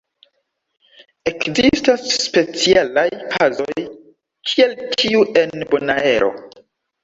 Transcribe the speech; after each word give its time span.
Ekzistas 1.31 2.07
specialaj 2.23 3.05
kazoj 3.35 3.79
kiel 4.51 4.77
tiu 4.99 5.25
en 5.47 5.71
Bonaero. 5.73 6.37